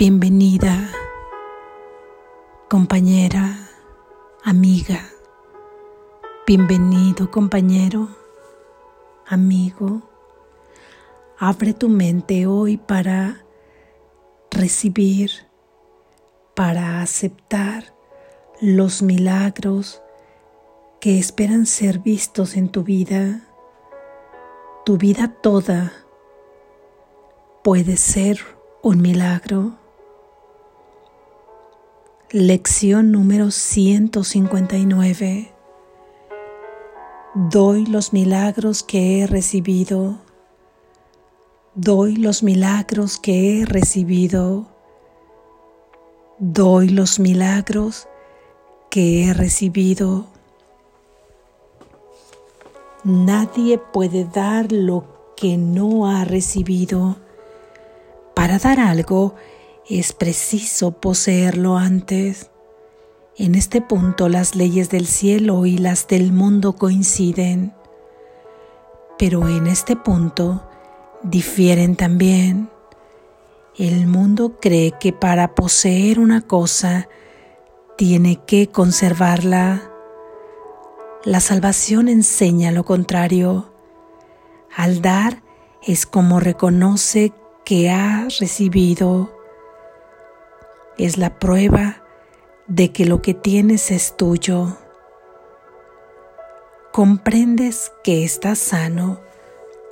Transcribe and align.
Bienvenida, 0.00 0.88
compañera, 2.70 3.68
amiga. 4.42 4.98
Bienvenido, 6.46 7.30
compañero, 7.30 8.08
amigo. 9.26 10.00
Abre 11.38 11.74
tu 11.74 11.90
mente 11.90 12.46
hoy 12.46 12.78
para 12.78 13.44
recibir, 14.50 15.32
para 16.54 17.02
aceptar 17.02 17.94
los 18.62 19.02
milagros 19.02 20.00
que 20.98 21.18
esperan 21.18 21.66
ser 21.66 21.98
vistos 21.98 22.56
en 22.56 22.70
tu 22.70 22.84
vida. 22.84 23.46
Tu 24.86 24.96
vida 24.96 25.28
toda 25.42 25.92
puede 27.62 27.98
ser 27.98 28.40
un 28.82 29.02
milagro. 29.02 29.79
Lección 32.32 33.10
número 33.10 33.50
159. 33.50 35.52
Doy 37.34 37.86
los 37.86 38.12
milagros 38.12 38.84
que 38.84 39.18
he 39.18 39.26
recibido. 39.26 40.20
Doy 41.74 42.14
los 42.14 42.44
milagros 42.44 43.18
que 43.18 43.62
he 43.62 43.66
recibido. 43.66 44.68
Doy 46.38 46.90
los 46.90 47.18
milagros 47.18 48.06
que 48.90 49.24
he 49.24 49.34
recibido. 49.34 50.28
Nadie 53.02 53.78
puede 53.78 54.24
dar 54.24 54.70
lo 54.70 55.32
que 55.36 55.56
no 55.56 56.08
ha 56.08 56.24
recibido. 56.24 57.16
Para 58.36 58.60
dar 58.60 58.78
algo 58.78 59.34
es 59.98 60.12
preciso 60.12 60.92
poseerlo 60.92 61.76
antes. 61.76 62.50
En 63.36 63.56
este 63.56 63.80
punto 63.80 64.28
las 64.28 64.54
leyes 64.54 64.88
del 64.88 65.06
cielo 65.06 65.66
y 65.66 65.78
las 65.78 66.06
del 66.06 66.32
mundo 66.32 66.76
coinciden, 66.76 67.74
pero 69.18 69.48
en 69.48 69.66
este 69.66 69.96
punto 69.96 70.68
difieren 71.22 71.96
también. 71.96 72.70
El 73.76 74.06
mundo 74.06 74.58
cree 74.60 74.92
que 74.92 75.12
para 75.12 75.54
poseer 75.54 76.20
una 76.20 76.42
cosa 76.42 77.08
tiene 77.96 78.40
que 78.46 78.68
conservarla 78.68 79.90
la 81.24 81.40
salvación 81.40 82.08
enseña 82.08 82.70
lo 82.72 82.84
contrario. 82.84 83.74
Al 84.74 85.02
dar 85.02 85.42
es 85.82 86.06
como 86.06 86.40
reconoce 86.40 87.34
que 87.62 87.90
ha 87.90 88.26
recibido. 88.38 89.39
Es 91.00 91.16
la 91.16 91.38
prueba 91.38 92.02
de 92.66 92.92
que 92.92 93.06
lo 93.06 93.22
que 93.22 93.32
tienes 93.32 93.90
es 93.90 94.16
tuyo. 94.16 94.76
Comprendes 96.92 97.90
que 98.04 98.22
estás 98.22 98.58
sano 98.58 99.20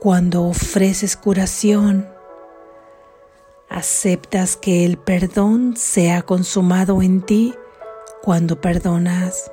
cuando 0.00 0.44
ofreces 0.44 1.16
curación. 1.16 2.06
Aceptas 3.70 4.56
que 4.56 4.84
el 4.84 4.98
perdón 4.98 5.76
se 5.78 6.12
ha 6.12 6.20
consumado 6.20 7.00
en 7.00 7.22
ti 7.22 7.54
cuando 8.22 8.60
perdonas 8.60 9.50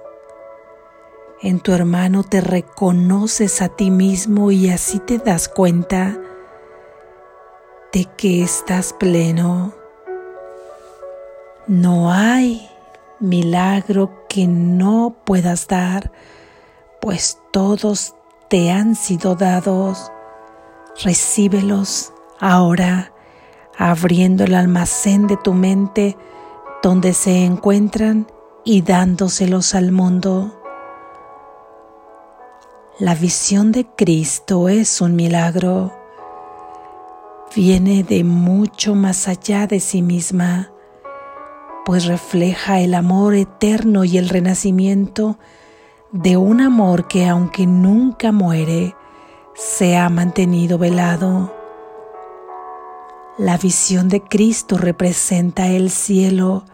en 1.42 1.60
tu 1.60 1.74
hermano 1.74 2.24
te 2.24 2.42
reconoces 2.42 3.62
a 3.62 3.70
ti 3.70 3.92
mismo 3.92 4.50
y 4.50 4.70
así 4.70 5.00
te 5.00 5.20
das 5.20 5.48
cuenta 5.48 6.18
de 7.94 8.06
que 8.18 8.42
estás 8.42 8.94
pleno. 8.94 9.85
No 11.68 12.12
hay 12.12 12.70
milagro 13.20 14.28
que 14.30 14.46
no 14.46 15.16
puedas 15.26 15.68
dar, 15.68 16.12
pues 17.02 17.40
todos 17.52 18.14
te 18.50 18.72
han 18.72 18.96
sido 18.96 19.34
dados. 19.36 20.12
Recíbelos 21.04 22.14
ahora, 22.40 23.12
abriendo 23.76 24.44
el 24.44 24.54
almacén 24.54 25.26
de 25.26 25.38
tu 25.38 25.54
mente 25.54 26.16
donde 26.84 27.14
se 27.14 27.44
encuentran 27.44 28.28
y 28.64 28.84
dándoselos 28.84 29.74
al 29.74 29.92
mundo. 29.92 30.62
La 33.00 33.16
visión 33.16 33.72
de 33.72 33.88
Cristo 33.88 34.70
es 34.70 35.02
un 35.02 35.16
milagro. 35.16 35.92
Viene 37.56 38.04
de 38.04 38.24
mucho 38.24 38.94
más 38.94 39.28
allá 39.28 39.66
de 39.66 39.80
sí 39.80 40.04
misma, 40.04 40.70
pues 41.86 42.06
refleja 42.06 42.82
el 42.82 42.96
amor 42.96 43.36
eterno 43.36 44.04
y 44.04 44.18
el 44.18 44.28
renacimiento 44.28 45.38
de 46.12 46.36
un 46.36 46.60
amor 46.60 47.08
que 47.08 47.28
aunque 47.28 47.68
nunca 47.68 48.32
muere, 48.32 48.96
se 49.54 49.96
ha 49.96 50.10
mantenido 50.10 50.78
velado. 50.78 51.54
La 53.38 53.58
visión 53.58 54.10
de 54.10 54.22
Cristo 54.22 54.78
representa 54.78 55.68
el 55.68 55.92
cielo, 55.92 56.66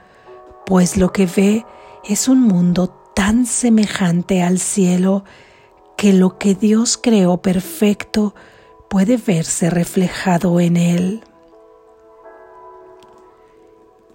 pues 0.66 0.96
lo 0.96 1.12
que 1.12 1.26
ve 1.26 1.66
es 2.04 2.28
un 2.28 2.42
mundo 2.42 2.88
tan 3.14 3.46
semejante 3.46 4.42
al 4.42 4.60
cielo 4.60 5.24
que 5.98 6.14
lo 6.14 6.38
que 6.38 6.56
Dios 6.56 6.98
creó 6.98 7.42
perfecto 7.42 8.34
puede 8.90 9.18
verse 9.18 9.70
reflejado 9.70 10.60
en 10.60 10.78
él. 10.78 11.24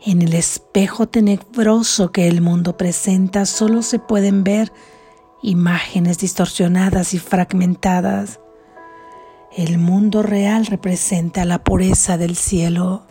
En 0.07 0.23
el 0.23 0.35
espejo 0.35 1.09
tenebroso 1.09 2.13
que 2.13 2.29
el 2.29 2.41
mundo 2.41 2.77
presenta 2.77 3.45
solo 3.45 3.83
se 3.83 3.99
pueden 3.99 4.45
ver 4.45 4.73
imágenes 5.43 6.19
distorsionadas 6.19 7.13
y 7.13 7.19
fragmentadas. 7.19 8.39
El 9.57 9.79
mundo 9.79 10.23
real 10.23 10.67
representa 10.67 11.45
la 11.45 11.65
pureza 11.65 12.19
del 12.19 12.37
cielo. 12.37 13.03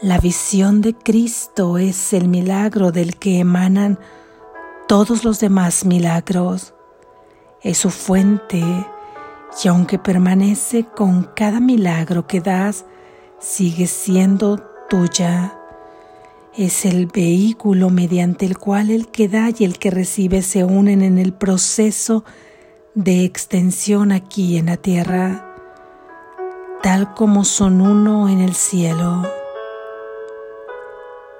La 0.00 0.18
visión 0.18 0.82
de 0.82 0.94
Cristo 0.94 1.76
es 1.76 2.12
el 2.12 2.28
milagro 2.28 2.92
del 2.92 3.16
que 3.16 3.40
emanan 3.40 3.98
todos 4.86 5.24
los 5.24 5.40
demás 5.40 5.84
milagros. 5.84 6.74
Es 7.60 7.78
su 7.78 7.90
fuente 7.90 8.62
y 9.64 9.68
aunque 9.68 9.98
permanece 9.98 10.84
con 10.84 11.24
cada 11.34 11.58
milagro 11.58 12.28
que 12.28 12.40
das, 12.40 12.84
sigue 13.40 13.86
siendo 13.86 14.58
tuya. 14.88 15.56
Es 16.56 16.84
el 16.84 17.06
vehículo 17.06 17.90
mediante 17.90 18.44
el 18.44 18.58
cual 18.58 18.90
el 18.90 19.08
que 19.08 19.28
da 19.28 19.48
y 19.56 19.64
el 19.64 19.78
que 19.78 19.90
recibe 19.90 20.42
se 20.42 20.62
unen 20.64 21.02
en 21.02 21.18
el 21.18 21.32
proceso 21.32 22.24
de 22.94 23.24
extensión 23.24 24.12
aquí 24.12 24.58
en 24.58 24.66
la 24.66 24.76
tierra, 24.76 25.56
tal 26.82 27.14
como 27.14 27.44
son 27.44 27.80
uno 27.80 28.28
en 28.28 28.40
el 28.40 28.54
cielo. 28.54 29.22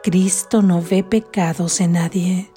Cristo 0.03 0.63
no 0.63 0.81
ve 0.81 1.05
pecados 1.05 1.81
en 1.81 1.93
nadie 1.93 2.51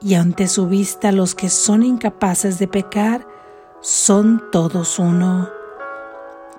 y 0.00 0.14
ante 0.14 0.48
su 0.48 0.66
vista 0.66 1.12
los 1.12 1.34
que 1.36 1.50
son 1.50 1.84
incapaces 1.84 2.58
de 2.58 2.66
pecar 2.66 3.26
son 3.80 4.42
todos 4.50 4.98
uno. 4.98 5.55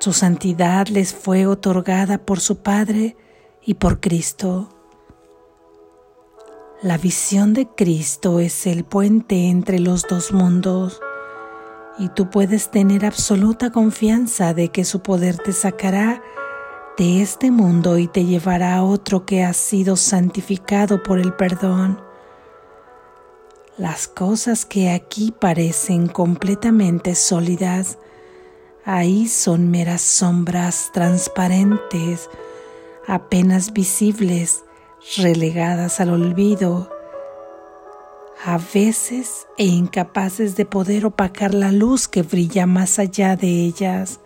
Su 0.07 0.13
santidad 0.13 0.87
les 0.87 1.13
fue 1.13 1.47
otorgada 1.47 2.17
por 2.17 2.39
su 2.39 2.59
Padre 2.59 3.17
y 3.61 3.73
por 3.73 3.99
Cristo. 3.99 4.69
La 6.81 6.97
visión 6.97 7.53
de 7.53 7.67
Cristo 7.67 8.39
es 8.39 8.67
el 8.67 8.85
puente 8.85 9.49
entre 9.49 9.79
los 9.79 10.03
dos 10.03 10.31
mundos 10.31 11.01
y 11.99 12.07
tú 12.07 12.29
puedes 12.29 12.71
tener 12.71 13.05
absoluta 13.05 13.69
confianza 13.69 14.53
de 14.53 14.69
que 14.69 14.85
su 14.85 15.01
poder 15.01 15.39
te 15.39 15.51
sacará 15.51 16.23
de 16.97 17.21
este 17.21 17.51
mundo 17.51 17.97
y 17.97 18.07
te 18.07 18.23
llevará 18.23 18.77
a 18.77 18.83
otro 18.83 19.25
que 19.25 19.43
ha 19.43 19.51
sido 19.51 19.97
santificado 19.97 21.03
por 21.03 21.19
el 21.19 21.33
perdón 21.33 21.99
las 23.77 24.07
cosas 24.07 24.65
que 24.65 24.89
aquí 24.89 25.31
parecen 25.31 26.07
completamente 26.07 27.13
sólidas, 27.13 27.99
ahí 28.87 29.27
son 29.27 29.69
meras 29.69 30.01
sombras 30.01 30.91
transparentes, 30.93 32.29
apenas 33.05 33.73
visibles, 33.73 34.63
relegadas 35.17 35.99
al 35.99 36.11
olvido, 36.11 36.89
a 38.45 38.57
veces 38.73 39.45
e 39.57 39.65
incapaces 39.65 40.55
de 40.55 40.65
poder 40.65 41.05
opacar 41.05 41.53
la 41.53 41.73
luz 41.73 42.07
que 42.07 42.21
brilla 42.21 42.65
más 42.65 42.97
allá 42.97 43.35
de 43.35 43.47
ellas. 43.47 44.21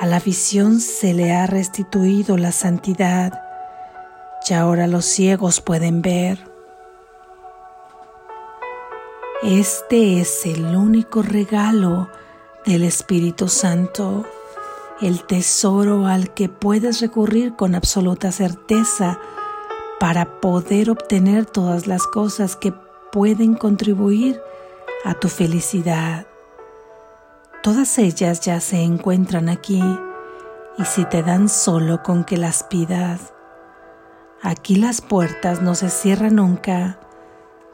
A 0.00 0.06
la 0.06 0.18
visión 0.18 0.80
se 0.80 1.14
le 1.14 1.32
ha 1.32 1.46
restituido 1.46 2.36
la 2.38 2.50
santidad 2.50 3.40
y 4.48 4.54
ahora 4.54 4.88
los 4.88 5.04
ciegos 5.04 5.60
pueden 5.60 6.02
ver. 6.02 6.50
Este 9.44 10.20
es 10.20 10.44
el 10.44 10.74
único 10.74 11.22
regalo 11.22 12.08
del 12.66 12.84
Espíritu 12.84 13.48
Santo 13.48 14.24
el 15.00 15.22
tesoro 15.24 16.06
al 16.06 16.34
que 16.34 16.48
puedes 16.48 17.00
recurrir 17.00 17.54
con 17.54 17.74
absoluta 17.74 18.32
certeza 18.32 19.20
para 20.00 20.40
poder 20.40 20.90
obtener 20.90 21.46
todas 21.46 21.86
las 21.86 22.06
cosas 22.06 22.56
que 22.56 22.72
pueden 23.12 23.54
contribuir 23.54 24.40
a 25.04 25.14
tu 25.14 25.28
felicidad. 25.28 26.26
Todas 27.62 27.98
ellas 27.98 28.40
ya 28.40 28.60
se 28.60 28.82
encuentran 28.82 29.48
aquí 29.48 29.82
y 30.78 30.84
si 30.84 31.04
te 31.04 31.22
dan 31.22 31.48
solo 31.48 32.02
con 32.02 32.24
que 32.24 32.36
las 32.36 32.64
pidas. 32.64 33.32
Aquí 34.42 34.76
las 34.76 35.00
puertas 35.00 35.62
no 35.62 35.74
se 35.74 35.90
cierran 35.90 36.36
nunca, 36.36 37.00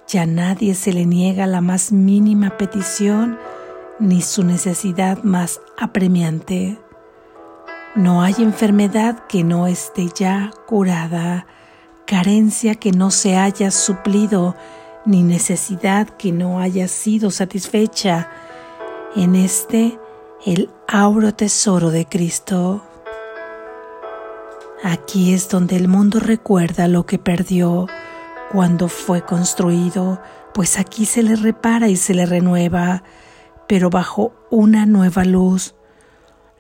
ya 0.07 0.27
nadie 0.27 0.75
se 0.75 0.93
le 0.93 1.05
niega 1.07 1.47
la 1.47 1.61
más 1.61 1.93
mínima 1.93 2.57
petición 2.57 3.39
ni 3.99 4.23
su 4.23 4.45
necesidad 4.45 5.23
más 5.23 5.61
apremiante. 5.79 6.79
No 7.95 8.23
hay 8.23 8.35
enfermedad 8.39 9.27
que 9.29 9.45
no 9.45 9.67
esté 9.67 10.09
ya 10.15 10.51
curada, 10.67 11.47
carencia 12.07 12.75
que 12.75 12.91
no 12.91 13.11
se 13.11 13.37
haya 13.37 13.71
suplido, 13.71 14.57
ni 15.07 15.23
necesidad 15.23 16.09
que 16.09 16.33
no 16.33 16.61
haya 16.61 16.89
sido 16.89 17.31
satisfecha 17.31 18.31
en 19.15 19.37
este 19.37 19.99
el 20.45 20.71
auro 20.89 21.35
tesoro 21.35 21.91
de 21.91 22.07
Cristo. 22.07 22.83
Aquí 24.83 25.33
es 25.33 25.49
donde 25.49 25.77
el 25.77 25.89
mundo 25.89 26.21
recuerda 26.21 26.89
lo 26.89 27.07
que 27.07 27.19
perdió 27.19 27.87
cuando 28.53 28.89
fue 28.89 29.23
construido, 29.23 30.21
pues 30.53 30.79
aquí 30.79 31.07
se 31.07 31.23
le 31.23 31.37
repara 31.37 31.89
y 31.89 31.97
se 31.97 32.13
le 32.13 32.27
renueva, 32.27 33.03
pero 33.69 33.91
bajo 33.91 34.33
una 34.51 34.87
nueva 34.87 35.25
luz. 35.25 35.75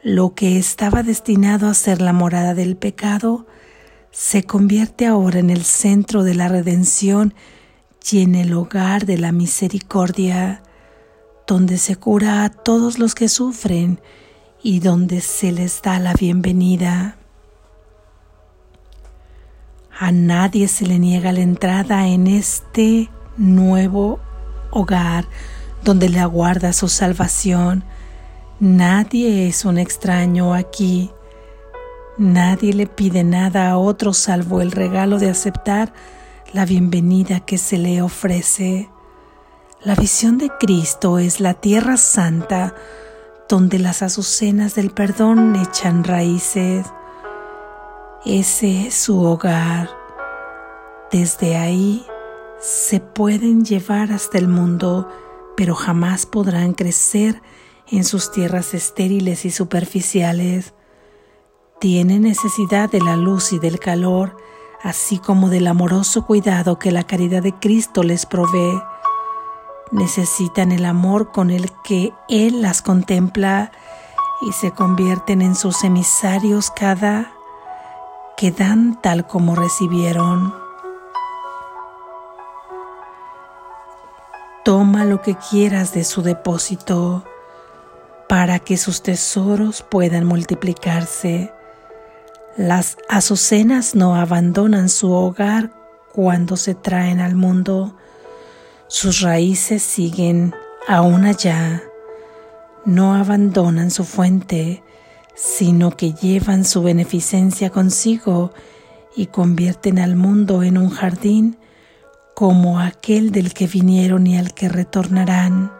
Lo 0.02 0.34
que 0.34 0.58
estaba 0.58 1.02
destinado 1.02 1.68
a 1.68 1.74
ser 1.74 2.00
la 2.00 2.12
morada 2.12 2.54
del 2.54 2.76
pecado 2.76 3.46
se 4.10 4.44
convierte 4.44 5.06
ahora 5.06 5.38
en 5.38 5.50
el 5.50 5.64
centro 5.64 6.22
de 6.22 6.34
la 6.34 6.48
redención 6.48 7.34
y 8.10 8.22
en 8.22 8.34
el 8.34 8.52
hogar 8.52 9.06
de 9.06 9.18
la 9.18 9.32
misericordia, 9.32 10.62
donde 11.46 11.78
se 11.78 11.96
cura 11.96 12.44
a 12.44 12.50
todos 12.50 12.98
los 12.98 13.14
que 13.14 13.28
sufren 13.28 14.00
y 14.62 14.80
donde 14.80 15.20
se 15.20 15.52
les 15.52 15.82
da 15.82 15.98
la 15.98 16.14
bienvenida. 16.14 17.16
A 19.98 20.12
nadie 20.12 20.68
se 20.68 20.86
le 20.86 20.98
niega 20.98 21.32
la 21.32 21.40
entrada 21.40 22.06
en 22.06 22.26
este 22.26 23.10
nuevo 23.36 24.20
hogar 24.70 25.26
donde 25.84 26.08
le 26.08 26.18
aguarda 26.18 26.72
su 26.72 26.88
salvación. 26.88 27.84
Nadie 28.58 29.46
es 29.46 29.64
un 29.64 29.78
extraño 29.78 30.54
aquí. 30.54 31.10
Nadie 32.16 32.72
le 32.72 32.86
pide 32.86 33.22
nada 33.22 33.70
a 33.70 33.78
otro 33.78 34.12
salvo 34.12 34.60
el 34.60 34.72
regalo 34.72 35.18
de 35.18 35.30
aceptar 35.30 35.92
la 36.52 36.64
bienvenida 36.64 37.40
que 37.40 37.58
se 37.58 37.78
le 37.78 38.00
ofrece. 38.00 38.88
La 39.82 39.94
visión 39.94 40.38
de 40.38 40.50
Cristo 40.58 41.18
es 41.18 41.40
la 41.40 41.54
tierra 41.54 41.96
santa 41.96 42.74
donde 43.48 43.78
las 43.78 44.02
azucenas 44.02 44.74
del 44.74 44.90
perdón 44.90 45.56
echan 45.56 46.04
raíces. 46.04 46.86
Ese 48.24 48.86
es 48.86 48.94
su 48.94 49.20
hogar. 49.20 49.90
Desde 51.12 51.56
ahí 51.56 52.06
se 52.60 53.00
pueden 53.00 53.64
llevar 53.64 54.12
hasta 54.12 54.38
el 54.38 54.48
mundo, 54.48 55.08
pero 55.56 55.74
jamás 55.74 56.26
podrán 56.26 56.72
crecer 56.72 57.42
en 57.90 58.04
sus 58.04 58.32
tierras 58.32 58.74
estériles 58.74 59.44
y 59.44 59.50
superficiales. 59.50 60.74
Tienen 61.80 62.22
necesidad 62.22 62.90
de 62.90 63.00
la 63.00 63.16
luz 63.16 63.52
y 63.52 63.58
del 63.58 63.78
calor, 63.78 64.36
así 64.82 65.18
como 65.18 65.48
del 65.48 65.66
amoroso 65.66 66.26
cuidado 66.26 66.78
que 66.78 66.92
la 66.92 67.04
caridad 67.04 67.42
de 67.42 67.52
Cristo 67.52 68.02
les 68.02 68.26
provee. 68.26 68.82
Necesitan 69.92 70.72
el 70.72 70.84
amor 70.84 71.30
con 71.30 71.50
el 71.50 71.70
que 71.84 72.12
Él 72.28 72.62
las 72.62 72.82
contempla 72.82 73.70
y 74.40 74.52
se 74.52 74.72
convierten 74.72 75.42
en 75.42 75.54
sus 75.54 75.84
emisarios 75.84 76.70
cada 76.70 77.32
que 78.36 78.50
dan 78.50 79.00
tal 79.00 79.26
como 79.26 79.54
recibieron. 79.54 80.63
Toma 84.64 85.04
lo 85.04 85.20
que 85.22 85.36
quieras 85.36 85.92
de 85.92 86.04
su 86.04 86.22
depósito 86.22 87.24
para 88.28 88.58
que 88.58 88.76
sus 88.76 89.02
tesoros 89.02 89.82
puedan 89.82 90.24
multiplicarse. 90.24 91.52
Las 92.56 92.96
azucenas 93.08 93.94
no 93.94 94.14
abandonan 94.16 94.88
su 94.88 95.12
hogar 95.12 95.70
cuando 96.12 96.56
se 96.56 96.74
traen 96.74 97.20
al 97.20 97.34
mundo. 97.34 97.96
Sus 98.88 99.20
raíces 99.20 99.82
siguen 99.82 100.54
aún 100.88 101.24
allá. 101.24 101.82
No 102.84 103.14
abandonan 103.14 103.90
su 103.90 104.04
fuente 104.04 104.82
sino 105.34 105.90
que 105.96 106.12
llevan 106.12 106.64
su 106.64 106.82
beneficencia 106.82 107.70
consigo 107.70 108.52
y 109.16 109.26
convierten 109.26 109.98
al 109.98 110.16
mundo 110.16 110.62
en 110.62 110.78
un 110.78 110.90
jardín 110.90 111.56
como 112.34 112.80
aquel 112.80 113.30
del 113.30 113.54
que 113.54 113.66
vinieron 113.66 114.26
y 114.26 114.36
al 114.36 114.54
que 114.54 114.68
retornarán, 114.68 115.72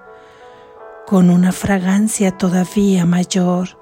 con 1.07 1.29
una 1.29 1.53
fragancia 1.53 2.31
todavía 2.31 3.05
mayor. 3.05 3.79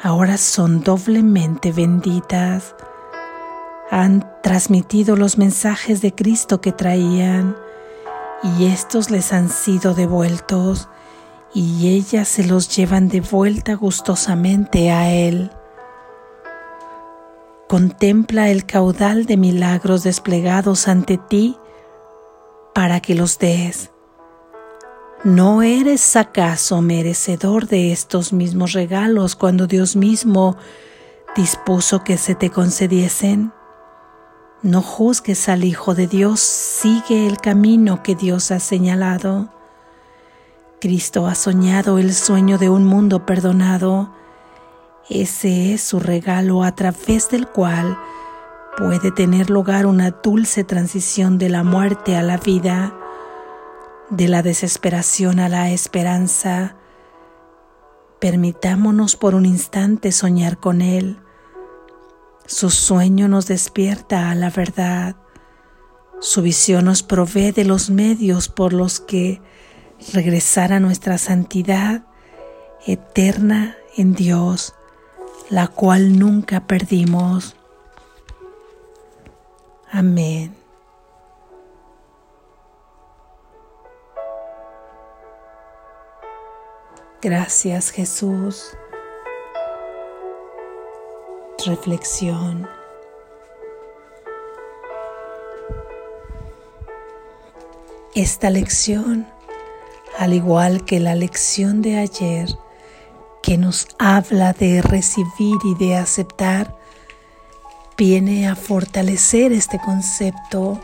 Ahora 0.00 0.38
son 0.38 0.82
doblemente 0.82 1.72
benditas. 1.72 2.76
Han 3.90 4.24
transmitido 4.42 5.16
los 5.16 5.38
mensajes 5.38 6.00
de 6.00 6.14
Cristo 6.14 6.60
que 6.60 6.72
traían 6.72 7.56
y 8.42 8.66
estos 8.66 9.10
les 9.10 9.32
han 9.32 9.48
sido 9.48 9.94
devueltos 9.94 10.88
y 11.52 11.88
ellas 11.88 12.28
se 12.28 12.44
los 12.44 12.74
llevan 12.76 13.08
de 13.08 13.20
vuelta 13.20 13.74
gustosamente 13.74 14.90
a 14.92 15.10
Él. 15.10 15.50
Contempla 17.68 18.48
el 18.48 18.64
caudal 18.64 19.26
de 19.26 19.36
milagros 19.36 20.02
desplegados 20.02 20.88
ante 20.88 21.18
ti 21.18 21.58
para 22.74 23.00
que 23.00 23.14
los 23.14 23.38
des. 23.38 23.90
¿No 25.22 25.62
eres 25.62 26.16
acaso 26.16 26.80
merecedor 26.80 27.66
de 27.66 27.92
estos 27.92 28.32
mismos 28.32 28.72
regalos 28.72 29.36
cuando 29.36 29.66
Dios 29.66 29.96
mismo 29.96 30.56
dispuso 31.36 32.04
que 32.04 32.16
se 32.16 32.34
te 32.34 32.48
concediesen? 32.48 33.52
No 34.62 34.80
juzgues 34.80 35.50
al 35.50 35.62
Hijo 35.62 35.94
de 35.94 36.06
Dios, 36.06 36.40
sigue 36.40 37.26
el 37.26 37.36
camino 37.36 38.02
que 38.02 38.14
Dios 38.14 38.50
ha 38.50 38.60
señalado. 38.60 39.50
Cristo 40.80 41.26
ha 41.26 41.34
soñado 41.34 41.98
el 41.98 42.14
sueño 42.14 42.56
de 42.56 42.70
un 42.70 42.84
mundo 42.84 43.26
perdonado. 43.26 44.10
Ese 45.10 45.74
es 45.74 45.82
su 45.82 46.00
regalo 46.00 46.62
a 46.62 46.74
través 46.74 47.30
del 47.30 47.48
cual 47.48 47.98
puede 48.76 49.10
tener 49.10 49.50
lugar 49.50 49.86
una 49.86 50.10
dulce 50.10 50.64
transición 50.64 51.38
de 51.38 51.48
la 51.48 51.64
muerte 51.64 52.14
a 52.16 52.22
la 52.22 52.36
vida, 52.36 52.94
de 54.10 54.28
la 54.28 54.42
desesperación 54.42 55.40
a 55.40 55.48
la 55.48 55.70
esperanza. 55.70 56.76
Permitámonos 58.20 59.16
por 59.16 59.34
un 59.34 59.46
instante 59.46 60.12
soñar 60.12 60.58
con 60.58 60.82
Él. 60.82 61.18
Su 62.46 62.70
sueño 62.70 63.28
nos 63.28 63.46
despierta 63.46 64.30
a 64.30 64.34
la 64.34 64.50
verdad. 64.50 65.16
Su 66.20 66.42
visión 66.42 66.84
nos 66.84 67.02
provee 67.02 67.52
de 67.52 67.64
los 67.64 67.90
medios 67.90 68.48
por 68.48 68.72
los 68.72 69.00
que 69.00 69.40
regresar 70.12 70.72
a 70.72 70.80
nuestra 70.80 71.18
santidad 71.18 72.04
eterna 72.86 73.76
en 73.96 74.14
Dios, 74.14 74.74
la 75.48 75.68
cual 75.68 76.18
nunca 76.18 76.60
perdimos. 76.60 77.56
Amén. 79.90 80.54
Gracias 87.20 87.90
Jesús. 87.90 88.76
Reflexión. 91.66 92.68
Esta 98.14 98.50
lección 98.50 99.26
al 100.18 100.32
igual 100.32 100.84
que 100.84 100.98
la 100.98 101.14
lección 101.14 101.80
de 101.80 101.98
ayer 101.98 102.48
que 103.48 103.56
nos 103.56 103.88
habla 103.98 104.52
de 104.52 104.82
recibir 104.82 105.56
y 105.64 105.74
de 105.76 105.96
aceptar, 105.96 106.76
viene 107.96 108.46
a 108.46 108.54
fortalecer 108.54 109.52
este 109.52 109.78
concepto 109.78 110.78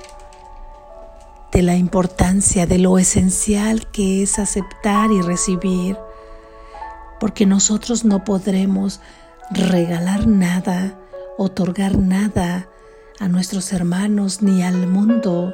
de 1.53 1.61
la 1.61 1.77
importancia 1.77 2.65
de 2.65 2.79
lo 2.79 2.99
esencial 2.99 3.87
que 3.89 4.23
es 4.23 4.39
aceptar 4.39 5.13
y 5.13 5.21
recibir, 5.21 5.99
porque 7.21 7.45
nosotros 7.45 8.07
no 8.07 8.25
podremos 8.25 9.03
regalar 9.51 10.27
nada, 10.27 10.99
otorgar 11.37 11.99
nada 11.99 12.71
a 13.21 13.29
nuestros 13.29 13.75
hermanos 13.75 14.41
ni 14.41 14.63
al 14.63 14.87
mundo 14.87 15.53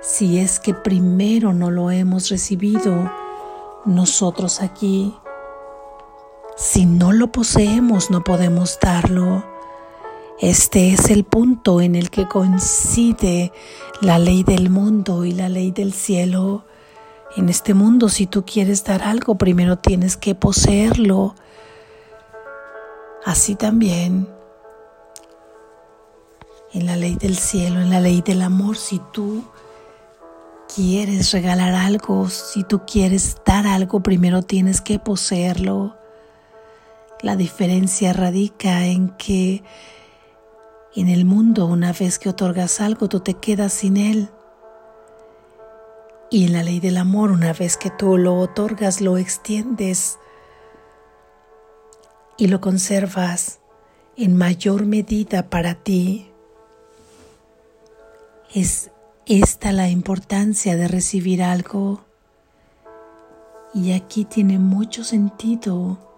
si 0.00 0.40
es 0.40 0.58
que 0.58 0.74
primero 0.74 1.52
no 1.52 1.70
lo 1.70 1.92
hemos 1.92 2.30
recibido 2.30 3.12
nosotros 3.84 4.60
aquí. 4.60 5.14
Si 6.56 6.84
no 6.86 7.12
lo 7.12 7.32
poseemos 7.32 8.10
no 8.10 8.22
podemos 8.24 8.78
darlo. 8.80 9.44
Este 10.38 10.92
es 10.92 11.08
el 11.10 11.24
punto 11.24 11.80
en 11.80 11.94
el 11.94 12.10
que 12.10 12.26
coincide 12.26 13.52
la 14.00 14.18
ley 14.18 14.42
del 14.42 14.70
mundo 14.70 15.24
y 15.24 15.32
la 15.32 15.48
ley 15.48 15.70
del 15.70 15.92
cielo. 15.92 16.64
En 17.36 17.48
este 17.48 17.74
mundo, 17.74 18.08
si 18.08 18.26
tú 18.26 18.44
quieres 18.44 18.84
dar 18.84 19.02
algo, 19.02 19.36
primero 19.36 19.78
tienes 19.78 20.16
que 20.16 20.34
poseerlo. 20.34 21.34
Así 23.24 23.54
también, 23.54 24.28
en 26.72 26.86
la 26.86 26.96
ley 26.96 27.14
del 27.14 27.38
cielo, 27.38 27.80
en 27.80 27.90
la 27.90 28.00
ley 28.00 28.20
del 28.20 28.42
amor, 28.42 28.76
si 28.76 29.00
tú 29.12 29.44
quieres 30.74 31.32
regalar 31.32 31.74
algo, 31.74 32.28
si 32.28 32.64
tú 32.64 32.82
quieres 32.84 33.36
dar 33.46 33.66
algo, 33.66 34.02
primero 34.02 34.42
tienes 34.42 34.80
que 34.80 34.98
poseerlo. 34.98 36.01
La 37.22 37.36
diferencia 37.36 38.12
radica 38.12 38.86
en 38.86 39.10
que 39.10 39.62
en 40.94 41.08
el 41.08 41.24
mundo, 41.24 41.66
una 41.66 41.92
vez 41.92 42.18
que 42.18 42.28
otorgas 42.28 42.80
algo, 42.80 43.08
tú 43.08 43.20
te 43.20 43.34
quedas 43.34 43.72
sin 43.72 43.96
él. 43.96 44.28
Y 46.30 46.46
en 46.46 46.52
la 46.52 46.64
ley 46.64 46.80
del 46.80 46.96
amor, 46.96 47.30
una 47.30 47.52
vez 47.52 47.76
que 47.76 47.90
tú 47.90 48.18
lo 48.18 48.36
otorgas, 48.36 49.00
lo 49.00 49.18
extiendes 49.18 50.18
y 52.36 52.48
lo 52.48 52.60
conservas 52.60 53.60
en 54.16 54.36
mayor 54.36 54.84
medida 54.84 55.48
para 55.48 55.76
ti. 55.76 56.30
Es 58.52 58.90
esta 59.26 59.72
la 59.72 59.88
importancia 59.88 60.76
de 60.76 60.88
recibir 60.88 61.42
algo. 61.42 62.04
Y 63.72 63.92
aquí 63.92 64.24
tiene 64.24 64.58
mucho 64.58 65.04
sentido 65.04 66.11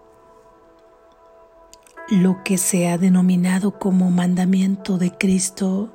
lo 2.08 2.42
que 2.44 2.58
se 2.58 2.88
ha 2.88 2.99
denominado 2.99 3.78
como 3.78 4.11
mandamiento 4.11 4.99
de 4.99 5.16
Cristo, 5.16 5.90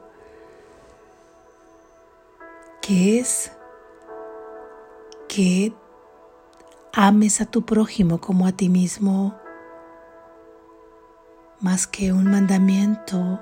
que 2.82 3.20
es 3.20 3.52
que 5.28 5.74
ames 6.94 7.42
a 7.42 7.46
tu 7.46 7.64
prójimo 7.64 8.20
como 8.20 8.48
a 8.48 8.52
ti 8.52 8.70
mismo, 8.70 9.36
más 11.60 11.86
que 11.86 12.12
un 12.12 12.26
mandamiento, 12.32 13.40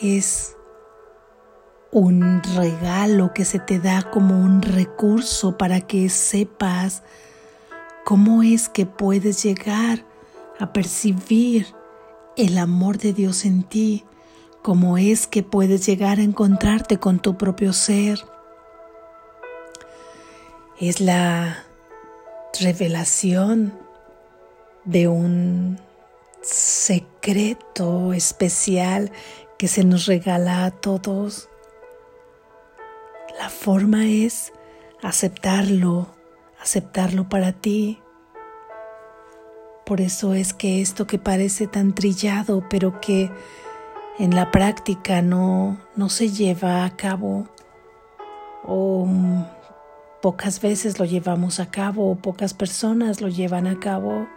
es 0.00 0.56
un 1.92 2.42
regalo 2.56 3.32
que 3.32 3.44
se 3.44 3.58
te 3.58 3.78
da 3.78 4.10
como 4.10 4.40
un 4.40 4.62
recurso 4.62 5.56
para 5.56 5.80
que 5.80 6.08
sepas 6.08 7.02
cómo 8.04 8.42
es 8.42 8.68
que 8.68 8.86
puedes 8.86 9.42
llegar 9.42 10.09
a 10.60 10.72
percibir 10.72 11.66
el 12.36 12.56
amor 12.58 12.98
de 12.98 13.12
Dios 13.12 13.44
en 13.44 13.64
ti, 13.64 14.04
cómo 14.62 14.98
es 14.98 15.26
que 15.26 15.42
puedes 15.42 15.84
llegar 15.84 16.18
a 16.18 16.22
encontrarte 16.22 16.98
con 16.98 17.18
tu 17.18 17.36
propio 17.36 17.72
ser 17.72 18.20
es 20.80 20.98
la 21.00 21.62
revelación 22.58 23.78
de 24.84 25.08
un 25.08 25.78
secreto 26.40 28.14
especial 28.14 29.12
que 29.58 29.68
se 29.68 29.84
nos 29.84 30.06
regala 30.06 30.64
a 30.64 30.70
todos. 30.70 31.50
La 33.38 33.50
forma 33.50 34.06
es 34.06 34.54
aceptarlo, 35.02 36.08
aceptarlo 36.58 37.28
para 37.28 37.52
ti. 37.52 38.00
Por 39.90 40.00
eso 40.00 40.34
es 40.34 40.54
que 40.54 40.80
esto 40.80 41.08
que 41.08 41.18
parece 41.18 41.66
tan 41.66 41.96
trillado, 41.96 42.62
pero 42.70 43.00
que 43.00 43.28
en 44.20 44.36
la 44.36 44.52
práctica 44.52 45.20
no, 45.20 45.80
no 45.96 46.08
se 46.08 46.28
lleva 46.28 46.84
a 46.84 46.94
cabo, 46.96 47.48
o 48.64 49.04
Pocas 50.22 50.60
veces 50.60 51.00
lo 51.00 51.06
llevamos 51.06 51.58
a 51.58 51.72
cabo 51.72 52.08
o 52.08 52.14
pocas 52.14 52.54
personas 52.54 53.20
lo 53.20 53.26
llevan 53.26 53.66
a 53.66 53.80
cabo. 53.80 54.28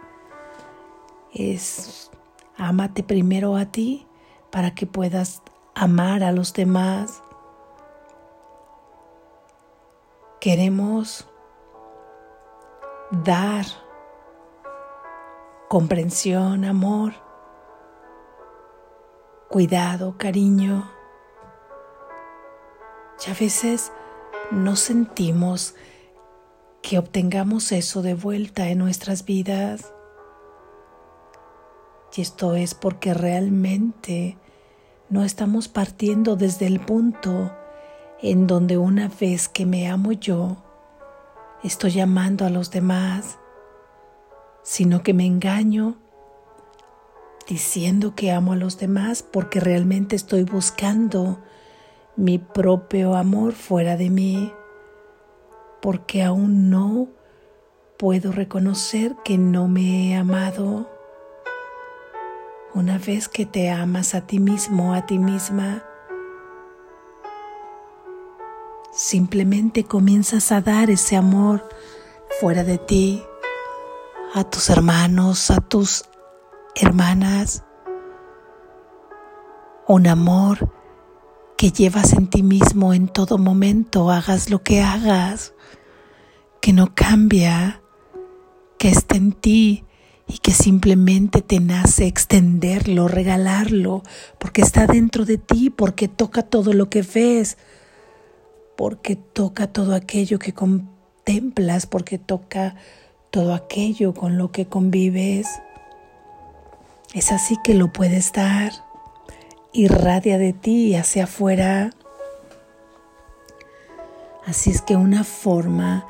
Es 1.32 2.10
ámate 2.56 3.04
primero 3.04 3.54
a 3.56 3.66
ti 3.66 4.08
para 4.50 4.74
que 4.74 4.86
puedas 4.86 5.40
amar 5.76 6.24
a 6.24 6.32
los 6.32 6.52
demás. 6.52 7.22
Queremos 10.40 11.28
dar 13.12 13.83
comprensión, 15.74 16.64
amor, 16.64 17.14
cuidado, 19.50 20.14
cariño. 20.16 20.88
Y 23.26 23.28
a 23.28 23.34
veces 23.34 23.90
no 24.52 24.76
sentimos 24.76 25.74
que 26.80 26.96
obtengamos 26.96 27.72
eso 27.72 28.02
de 28.02 28.14
vuelta 28.14 28.68
en 28.68 28.78
nuestras 28.78 29.24
vidas. 29.24 29.92
Y 32.16 32.20
esto 32.20 32.54
es 32.54 32.76
porque 32.76 33.12
realmente 33.12 34.38
no 35.08 35.24
estamos 35.24 35.66
partiendo 35.66 36.36
desde 36.36 36.68
el 36.68 36.78
punto 36.78 37.50
en 38.22 38.46
donde 38.46 38.78
una 38.78 39.08
vez 39.08 39.48
que 39.48 39.66
me 39.66 39.88
amo 39.88 40.12
yo, 40.12 40.56
estoy 41.64 41.90
llamando 41.90 42.46
a 42.46 42.50
los 42.50 42.70
demás, 42.70 43.40
sino 44.64 45.02
que 45.02 45.14
me 45.14 45.26
engaño 45.26 45.96
diciendo 47.46 48.14
que 48.16 48.32
amo 48.32 48.54
a 48.54 48.56
los 48.56 48.78
demás 48.78 49.22
porque 49.22 49.60
realmente 49.60 50.16
estoy 50.16 50.42
buscando 50.44 51.38
mi 52.16 52.38
propio 52.38 53.14
amor 53.14 53.52
fuera 53.52 53.96
de 53.96 54.08
mí, 54.08 54.52
porque 55.82 56.22
aún 56.22 56.70
no 56.70 57.08
puedo 57.98 58.32
reconocer 58.32 59.14
que 59.24 59.36
no 59.36 59.68
me 59.68 60.10
he 60.10 60.16
amado. 60.16 60.88
Una 62.72 62.98
vez 62.98 63.28
que 63.28 63.46
te 63.46 63.70
amas 63.70 64.14
a 64.14 64.26
ti 64.26 64.38
mismo, 64.38 64.94
a 64.94 65.06
ti 65.06 65.18
misma, 65.18 65.84
simplemente 68.92 69.84
comienzas 69.84 70.50
a 70.52 70.60
dar 70.60 70.88
ese 70.88 71.16
amor 71.16 71.68
fuera 72.40 72.64
de 72.64 72.78
ti, 72.78 73.22
a 74.34 74.42
tus 74.42 74.68
hermanos, 74.68 75.52
a 75.52 75.60
tus 75.60 76.06
hermanas, 76.74 77.62
un 79.86 80.08
amor 80.08 80.72
que 81.56 81.70
llevas 81.70 82.12
en 82.14 82.26
ti 82.26 82.42
mismo 82.42 82.94
en 82.94 83.06
todo 83.06 83.38
momento, 83.38 84.10
hagas 84.10 84.50
lo 84.50 84.60
que 84.64 84.82
hagas, 84.82 85.54
que 86.60 86.72
no 86.72 86.96
cambia, 86.96 87.80
que 88.76 88.88
está 88.88 89.14
en 89.14 89.30
ti 89.30 89.84
y 90.26 90.38
que 90.38 90.50
simplemente 90.50 91.40
te 91.40 91.60
nace 91.60 92.08
extenderlo, 92.08 93.06
regalarlo, 93.06 94.02
porque 94.40 94.62
está 94.62 94.88
dentro 94.88 95.24
de 95.24 95.38
ti, 95.38 95.70
porque 95.70 96.08
toca 96.08 96.42
todo 96.42 96.72
lo 96.72 96.90
que 96.90 97.02
ves, 97.02 97.56
porque 98.76 99.14
toca 99.14 99.68
todo 99.68 99.94
aquello 99.94 100.40
que 100.40 100.52
contemplas, 100.52 101.86
porque 101.86 102.18
toca 102.18 102.74
todo 103.34 103.52
aquello 103.52 104.14
con 104.14 104.38
lo 104.38 104.52
que 104.52 104.66
convives. 104.66 105.48
Es 107.14 107.32
así 107.32 107.56
que 107.64 107.74
lo 107.74 107.92
puedes 107.92 108.32
dar 108.32 108.70
irradia 109.72 110.38
de 110.38 110.52
ti 110.52 110.94
hacia 110.94 111.24
afuera. 111.24 111.90
Así 114.46 114.70
es 114.70 114.82
que 114.82 114.94
una 114.94 115.24
forma 115.24 116.06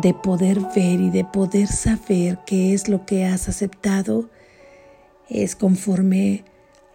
de 0.00 0.14
poder 0.14 0.60
ver 0.74 0.98
y 1.02 1.10
de 1.10 1.26
poder 1.26 1.68
saber 1.68 2.38
qué 2.46 2.72
es 2.72 2.88
lo 2.88 3.04
que 3.04 3.26
has 3.26 3.50
aceptado 3.50 4.30
es 5.28 5.56
conforme 5.56 6.42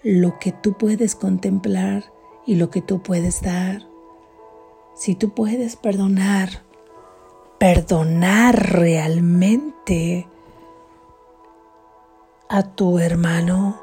lo 0.02 0.40
que 0.40 0.52
tú 0.52 0.76
puedes 0.76 1.14
contemplar 1.14 2.06
y 2.48 2.56
lo 2.56 2.72
que 2.72 2.82
tú 2.82 3.04
puedes 3.04 3.44
dar. 3.44 3.84
Si 4.96 5.14
tú 5.14 5.36
puedes 5.36 5.76
perdonar, 5.76 6.64
perdonar 7.62 8.56
realmente 8.74 10.28
a 12.50 12.64
tu 12.64 12.98
hermano, 12.98 13.80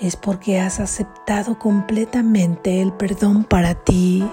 es 0.00 0.14
porque 0.14 0.60
has 0.60 0.78
aceptado 0.78 1.58
completamente 1.58 2.80
el 2.80 2.92
perdón 2.92 3.42
para 3.42 3.74
ti. 3.74 4.24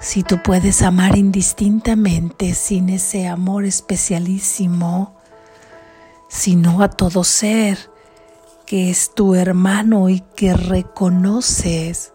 Si 0.00 0.22
tú 0.22 0.40
puedes 0.42 0.80
amar 0.80 1.18
indistintamente 1.18 2.54
sin 2.54 2.88
ese 2.88 3.28
amor 3.28 3.66
especialísimo, 3.66 5.14
sino 6.28 6.80
a 6.80 6.88
todo 6.88 7.24
ser 7.24 7.90
que 8.64 8.88
es 8.88 9.14
tu 9.14 9.34
hermano 9.34 10.08
y 10.08 10.20
que 10.34 10.54
reconoces 10.54 12.14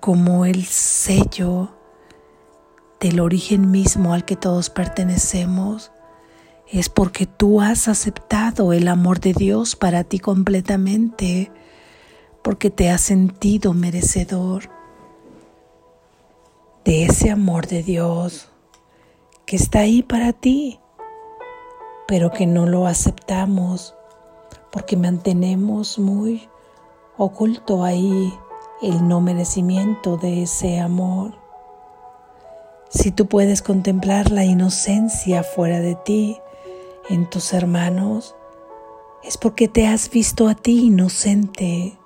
como 0.00 0.44
el 0.44 0.64
sello 0.64 1.83
del 3.00 3.20
origen 3.20 3.70
mismo 3.70 4.14
al 4.14 4.24
que 4.24 4.36
todos 4.36 4.70
pertenecemos, 4.70 5.92
es 6.68 6.88
porque 6.88 7.26
tú 7.26 7.60
has 7.60 7.88
aceptado 7.88 8.72
el 8.72 8.88
amor 8.88 9.20
de 9.20 9.32
Dios 9.32 9.76
para 9.76 10.04
ti 10.04 10.18
completamente, 10.18 11.52
porque 12.42 12.70
te 12.70 12.90
has 12.90 13.00
sentido 13.00 13.74
merecedor 13.74 14.70
de 16.84 17.04
ese 17.04 17.30
amor 17.30 17.66
de 17.66 17.82
Dios 17.82 18.48
que 19.46 19.56
está 19.56 19.80
ahí 19.80 20.02
para 20.02 20.32
ti, 20.32 20.80
pero 22.06 22.30
que 22.30 22.46
no 22.46 22.66
lo 22.66 22.86
aceptamos 22.86 23.94
porque 24.74 24.96
mantenemos 24.96 25.98
muy 25.98 26.48
oculto 27.16 27.84
ahí 27.84 28.34
el 28.82 29.06
no 29.06 29.20
merecimiento 29.20 30.16
de 30.16 30.42
ese 30.42 30.80
amor. 30.80 31.43
Si 32.94 33.10
tú 33.10 33.26
puedes 33.26 33.60
contemplar 33.60 34.30
la 34.30 34.44
inocencia 34.44 35.42
fuera 35.42 35.80
de 35.80 35.96
ti, 35.96 36.38
en 37.08 37.28
tus 37.28 37.52
hermanos, 37.52 38.36
es 39.24 39.36
porque 39.36 39.66
te 39.66 39.88
has 39.88 40.08
visto 40.08 40.46
a 40.46 40.54
ti 40.54 40.86
inocente. 40.86 41.98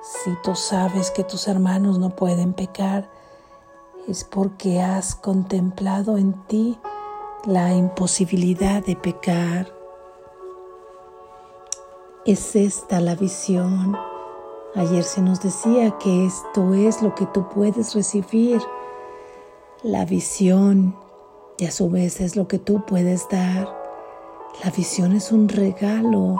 Si 0.00 0.30
tú 0.42 0.54
sabes 0.54 1.10
que 1.10 1.22
tus 1.22 1.48
hermanos 1.48 1.98
no 1.98 2.16
pueden 2.16 2.54
pecar, 2.54 3.10
es 4.08 4.24
porque 4.24 4.80
has 4.80 5.14
contemplado 5.14 6.16
en 6.16 6.32
ti 6.46 6.78
la 7.44 7.74
imposibilidad 7.74 8.82
de 8.82 8.96
pecar. 8.96 9.70
Es 12.24 12.56
esta 12.56 13.00
la 13.00 13.14
visión 13.16 13.98
Ayer 14.74 15.02
se 15.02 15.22
nos 15.22 15.40
decía 15.40 15.96
que 15.98 16.26
esto 16.26 16.74
es 16.74 17.00
lo 17.00 17.14
que 17.14 17.26
tú 17.26 17.48
puedes 17.48 17.94
recibir, 17.94 18.60
la 19.82 20.04
visión, 20.04 20.96
y 21.56 21.66
a 21.66 21.70
su 21.70 21.88
vez 21.88 22.20
es 22.20 22.34
lo 22.34 22.48
que 22.48 22.58
tú 22.58 22.84
puedes 22.84 23.28
dar. 23.28 23.68
La 24.64 24.70
visión 24.70 25.12
es 25.12 25.30
un 25.30 25.48
regalo 25.48 26.36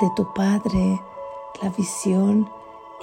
de 0.00 0.08
tu 0.16 0.32
Padre. 0.34 1.00
La 1.62 1.70
visión 1.70 2.48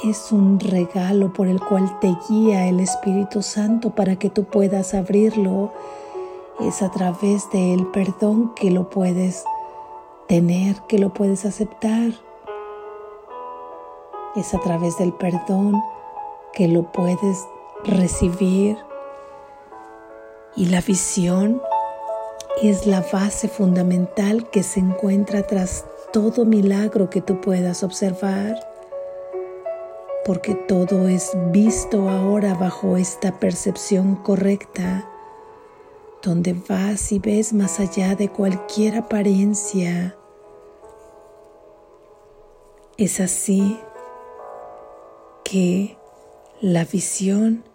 es 0.04 0.32
un 0.34 0.60
regalo 0.60 1.32
por 1.32 1.48
el 1.48 1.62
cual 1.62 2.00
te 2.00 2.16
guía 2.28 2.68
el 2.68 2.82
Espíritu 2.82 3.42
Santo 3.42 3.92
para 3.92 4.18
que 4.18 4.30
tú 4.30 4.44
puedas 4.44 4.94
abrirlo. 4.94 5.72
Es 6.60 6.82
a 6.82 6.92
través 6.92 7.50
del 7.52 7.88
perdón 7.88 8.54
que 8.56 8.72
lo 8.72 8.90
puedes 8.90 9.46
tener, 10.28 10.82
que 10.88 11.00
lo 11.00 11.14
puedes 11.14 11.46
aceptar. 11.46 12.12
Es 14.36 14.54
a 14.54 14.60
través 14.60 14.98
del 14.98 15.14
perdón 15.14 15.82
que 16.54 16.68
lo 16.68 16.92
puedes 16.92 17.46
recibir. 17.86 18.85
Y 20.58 20.68
la 20.68 20.80
visión 20.80 21.62
es 22.62 22.88
la 22.88 23.02
base 23.02 23.50
fundamental 23.50 24.50
que 24.50 24.64
se 24.64 24.80
encuentra 24.80 25.44
tras 25.44 25.86
todo 26.14 26.46
milagro 26.46 27.10
que 27.10 27.22
tú 27.22 27.42
puedas 27.42 27.84
observar, 27.84 28.56
porque 30.24 30.56
todo 30.56 31.10
es 31.10 31.32
visto 31.52 32.10
ahora 32.10 32.54
bajo 32.54 32.96
esta 32.96 33.38
percepción 33.38 34.16
correcta, 34.16 35.10
donde 36.24 36.54
vas 36.54 37.12
y 37.12 37.20
ves 37.20 37.52
más 37.52 37.82
allá 37.82 38.16
de 38.16 38.30
cualquier 38.30 38.98
apariencia. 38.98 40.16
Es 42.98 43.20
así 43.20 43.78
que 45.44 45.98
la 46.62 46.86
visión 46.86 47.66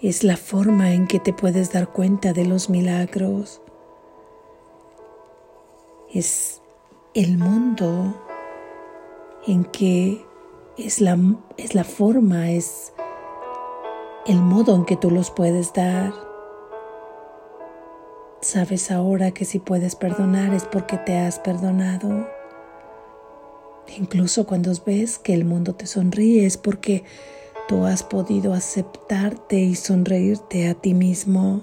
es 0.00 0.22
la 0.22 0.36
forma 0.36 0.92
en 0.92 1.08
que 1.08 1.18
te 1.18 1.32
puedes 1.32 1.72
dar 1.72 1.88
cuenta 1.88 2.32
de 2.32 2.44
los 2.44 2.70
milagros. 2.70 3.60
Es 6.12 6.62
el 7.14 7.36
mundo 7.36 8.14
en 9.46 9.64
que 9.64 10.24
es 10.76 11.00
la, 11.00 11.18
es 11.56 11.74
la 11.74 11.82
forma, 11.82 12.50
es 12.50 12.92
el 14.26 14.40
modo 14.40 14.76
en 14.76 14.84
que 14.84 14.96
tú 14.96 15.10
los 15.10 15.30
puedes 15.32 15.72
dar. 15.72 16.12
Sabes 18.40 18.92
ahora 18.92 19.32
que 19.32 19.44
si 19.44 19.58
puedes 19.58 19.96
perdonar 19.96 20.54
es 20.54 20.64
porque 20.64 20.96
te 20.98 21.18
has 21.18 21.40
perdonado. 21.40 22.28
Incluso 23.96 24.46
cuando 24.46 24.72
ves 24.86 25.18
que 25.18 25.34
el 25.34 25.44
mundo 25.44 25.74
te 25.74 25.86
sonríe 25.86 26.46
es 26.46 26.56
porque 26.56 27.04
tú 27.68 27.84
has 27.84 28.02
podido 28.02 28.54
aceptarte 28.54 29.56
y 29.58 29.74
sonreírte 29.74 30.70
a 30.70 30.74
ti 30.74 30.94
mismo. 30.94 31.60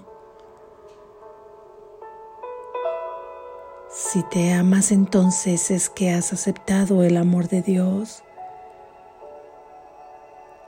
Si 3.89 4.21
te 4.29 4.53
amas 4.53 4.91
entonces 4.91 5.71
es 5.71 5.89
que 5.89 6.11
has 6.11 6.31
aceptado 6.31 7.03
el 7.03 7.17
amor 7.17 7.47
de 7.47 7.63
Dios 7.63 8.23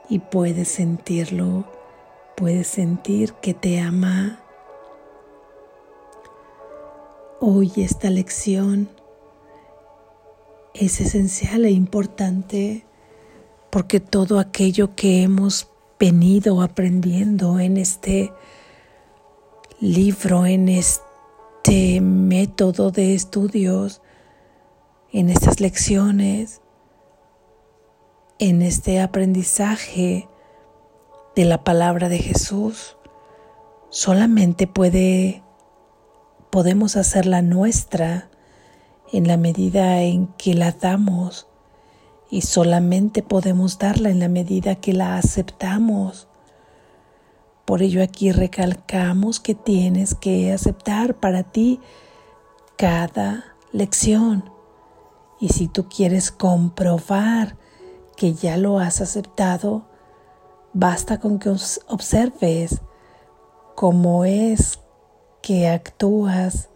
y 0.08 0.18
puedes 0.18 0.68
sentirlo, 0.68 1.64
puedes 2.36 2.66
sentir 2.66 3.34
que 3.34 3.54
te 3.54 3.78
ama. 3.80 4.40
Hoy 7.38 7.72
esta 7.76 8.10
lección 8.10 8.88
es 10.74 11.00
esencial 11.00 11.64
e 11.64 11.70
importante 11.70 12.87
porque 13.70 14.00
todo 14.00 14.38
aquello 14.38 14.94
que 14.94 15.22
hemos 15.22 15.68
venido 15.98 16.62
aprendiendo 16.62 17.58
en 17.60 17.76
este 17.76 18.32
libro, 19.80 20.46
en 20.46 20.68
este 20.68 22.00
método 22.00 22.90
de 22.90 23.14
estudios, 23.14 24.00
en 25.12 25.30
estas 25.30 25.60
lecciones, 25.60 26.60
en 28.38 28.62
este 28.62 29.00
aprendizaje 29.00 30.28
de 31.34 31.44
la 31.44 31.64
palabra 31.64 32.08
de 32.08 32.18
Jesús, 32.18 32.96
solamente 33.90 34.66
puede 34.66 35.42
podemos 36.50 36.96
hacerla 36.96 37.42
nuestra 37.42 38.30
en 39.12 39.26
la 39.26 39.36
medida 39.36 40.02
en 40.02 40.28
que 40.38 40.54
la 40.54 40.72
damos 40.72 41.47
y 42.30 42.42
solamente 42.42 43.22
podemos 43.22 43.78
darla 43.78 44.10
en 44.10 44.20
la 44.20 44.28
medida 44.28 44.76
que 44.76 44.92
la 44.92 45.16
aceptamos. 45.16 46.28
Por 47.64 47.82
ello 47.82 48.02
aquí 48.02 48.32
recalcamos 48.32 49.40
que 49.40 49.54
tienes 49.54 50.14
que 50.14 50.52
aceptar 50.52 51.14
para 51.14 51.42
ti 51.42 51.80
cada 52.76 53.44
lección. 53.72 54.50
Y 55.40 55.50
si 55.50 55.68
tú 55.68 55.88
quieres 55.88 56.30
comprobar 56.30 57.56
que 58.16 58.34
ya 58.34 58.56
lo 58.56 58.78
has 58.78 59.00
aceptado, 59.00 59.86
basta 60.72 61.20
con 61.20 61.38
que 61.38 61.50
observes 61.50 62.80
cómo 63.74 64.24
es 64.24 64.80
que 65.42 65.68
actúas 65.68 66.68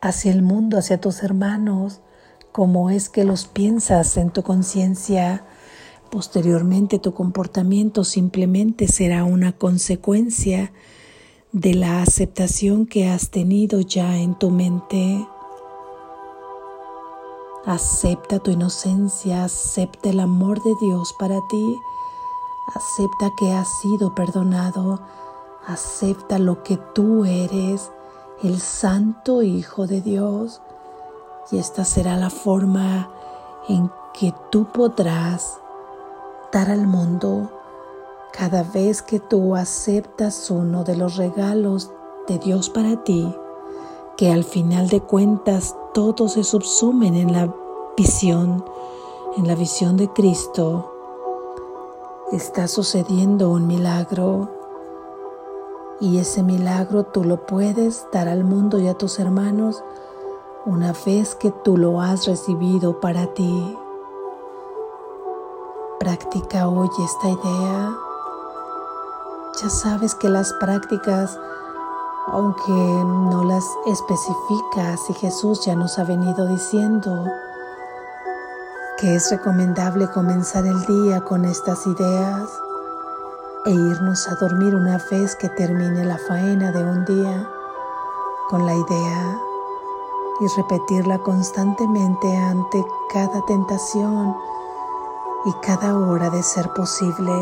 hacia 0.00 0.32
el 0.32 0.42
mundo, 0.42 0.78
hacia 0.78 1.00
tus 1.00 1.22
hermanos, 1.22 2.00
cómo 2.52 2.90
es 2.90 3.08
que 3.08 3.24
los 3.24 3.46
piensas 3.46 4.16
en 4.16 4.30
tu 4.30 4.42
conciencia. 4.42 5.44
Posteriormente 6.10 6.98
tu 6.98 7.14
comportamiento 7.14 8.04
simplemente 8.04 8.88
será 8.88 9.24
una 9.24 9.52
consecuencia 9.52 10.72
de 11.52 11.74
la 11.74 12.02
aceptación 12.02 12.86
que 12.86 13.08
has 13.08 13.30
tenido 13.30 13.80
ya 13.80 14.16
en 14.18 14.34
tu 14.38 14.50
mente. 14.50 15.26
Acepta 17.66 18.38
tu 18.38 18.50
inocencia, 18.50 19.44
acepta 19.44 20.10
el 20.10 20.20
amor 20.20 20.62
de 20.62 20.72
Dios 20.80 21.14
para 21.18 21.38
ti, 21.48 21.76
acepta 22.74 23.30
que 23.38 23.52
has 23.52 23.68
sido 23.80 24.14
perdonado, 24.14 25.00
acepta 25.66 26.38
lo 26.38 26.62
que 26.62 26.78
tú 26.94 27.24
eres 27.24 27.90
el 28.42 28.58
Santo 28.58 29.42
Hijo 29.42 29.86
de 29.86 30.00
Dios. 30.00 30.62
Y 31.50 31.58
esta 31.58 31.84
será 31.84 32.16
la 32.16 32.30
forma 32.30 33.10
en 33.68 33.90
que 34.12 34.34
tú 34.50 34.66
podrás 34.66 35.58
dar 36.52 36.70
al 36.70 36.86
mundo 36.86 37.50
cada 38.32 38.62
vez 38.62 39.02
que 39.02 39.18
tú 39.18 39.56
aceptas 39.56 40.50
uno 40.50 40.84
de 40.84 40.96
los 40.96 41.16
regalos 41.16 41.90
de 42.28 42.38
Dios 42.38 42.70
para 42.70 43.02
ti, 43.02 43.34
que 44.16 44.32
al 44.32 44.44
final 44.44 44.88
de 44.88 45.00
cuentas 45.00 45.76
todos 45.94 46.32
se 46.34 46.44
subsumen 46.44 47.14
en 47.14 47.32
la 47.32 47.52
visión, 47.96 48.64
en 49.36 49.48
la 49.48 49.54
visión 49.54 49.96
de 49.96 50.08
Cristo. 50.12 50.92
está 52.32 52.68
sucediendo 52.68 53.50
un 53.50 53.66
milagro 53.66 54.48
y 56.00 56.18
ese 56.18 56.44
milagro 56.44 57.02
tú 57.02 57.24
lo 57.24 57.44
puedes 57.44 58.06
dar 58.12 58.28
al 58.28 58.44
mundo 58.44 58.78
y 58.78 58.86
a 58.86 58.94
tus 58.94 59.18
hermanos 59.18 59.82
una 60.70 60.92
vez 61.04 61.34
que 61.34 61.50
tú 61.50 61.76
lo 61.76 62.00
has 62.00 62.26
recibido 62.26 63.00
para 63.00 63.26
ti. 63.34 63.76
Practica 65.98 66.68
hoy 66.68 66.88
esta 67.04 67.28
idea. 67.28 67.92
Ya 69.60 69.68
sabes 69.68 70.14
que 70.14 70.28
las 70.28 70.52
prácticas, 70.60 71.36
aunque 72.28 72.70
no 72.70 73.42
las 73.42 73.64
especificas, 73.86 75.00
y 75.10 75.14
Jesús 75.14 75.66
ya 75.66 75.74
nos 75.74 75.98
ha 75.98 76.04
venido 76.04 76.46
diciendo 76.46 77.24
que 78.98 79.16
es 79.16 79.28
recomendable 79.32 80.08
comenzar 80.12 80.64
el 80.66 80.80
día 80.86 81.20
con 81.22 81.46
estas 81.46 81.84
ideas 81.84 82.48
e 83.66 83.72
irnos 83.72 84.28
a 84.28 84.36
dormir 84.36 84.76
una 84.76 84.98
vez 85.10 85.34
que 85.34 85.48
termine 85.48 86.04
la 86.04 86.16
faena 86.16 86.70
de 86.70 86.84
un 86.84 87.04
día 87.04 87.50
con 88.48 88.64
la 88.64 88.74
idea 88.74 89.49
y 90.40 90.46
repetirla 90.56 91.18
constantemente 91.18 92.34
ante 92.36 92.84
cada 93.12 93.44
tentación 93.46 94.34
y 95.44 95.52
cada 95.62 95.98
hora 95.98 96.30
de 96.30 96.42
ser 96.42 96.70
posible. 96.72 97.32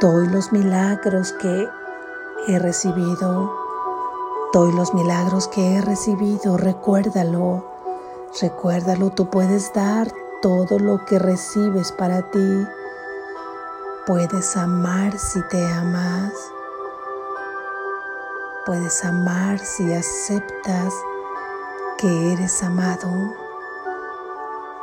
Doy 0.00 0.28
los 0.28 0.50
milagros 0.52 1.32
que 1.34 1.68
he 2.48 2.58
recibido. 2.58 3.52
Doy 4.52 4.72
los 4.72 4.94
milagros 4.94 5.48
que 5.48 5.74
he 5.74 5.80
recibido. 5.80 6.56
Recuérdalo. 6.56 7.64
Recuérdalo. 8.40 9.10
Tú 9.10 9.28
puedes 9.28 9.72
dar 9.74 10.10
todo 10.40 10.78
lo 10.78 11.04
que 11.04 11.18
recibes 11.18 11.92
para 11.92 12.30
ti. 12.30 12.66
Puedes 14.06 14.56
amar 14.56 15.18
si 15.18 15.40
te 15.48 15.64
amas. 15.72 16.32
Puedes 18.64 19.04
amar 19.04 19.58
si 19.58 19.92
aceptas 19.92 20.94
que 22.00 22.32
eres 22.32 22.62
amado. 22.62 23.08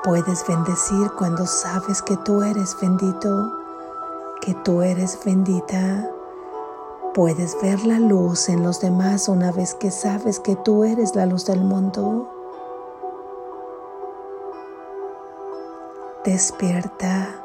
Puedes 0.03 0.45
bendecir 0.47 1.09
cuando 1.17 1.47
sabes 1.47 2.03
que 2.03 2.15
tú 2.17 2.43
eres 2.43 2.77
bendito, 2.79 3.51
que 4.39 4.53
tú 4.53 4.83
eres 4.83 5.17
bendita. 5.25 6.11
Puedes 7.15 7.59
ver 7.59 7.83
la 7.85 7.99
luz 7.99 8.49
en 8.49 8.61
los 8.61 8.81
demás 8.81 9.27
una 9.29 9.51
vez 9.51 9.73
que 9.73 9.89
sabes 9.89 10.39
que 10.39 10.55
tú 10.57 10.83
eres 10.83 11.15
la 11.15 11.25
luz 11.25 11.47
del 11.47 11.61
mundo. 11.61 12.29
Despierta, 16.23 17.43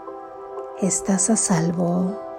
estás 0.82 1.30
a 1.30 1.36
salvo. 1.36 2.31